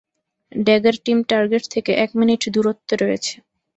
Dagger 0.51 0.95
team 1.05 1.19
target 1.29 1.63
থেকে 1.73 1.91
এক 2.03 2.09
minute 2.19 2.41
দূরত্বে 2.55 2.95
রয়েছে। 2.97 3.33